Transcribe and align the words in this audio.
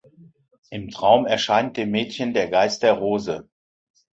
Im 0.71 0.89
Traum 0.89 1.27
erscheint 1.27 1.77
dem 1.77 1.91
Mädchen 1.91 2.33
der 2.33 2.49
Geist 2.49 2.81
der 2.81 2.93
Rose. 2.93 3.47